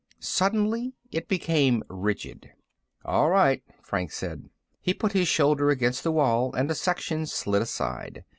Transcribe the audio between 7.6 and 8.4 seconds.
aside.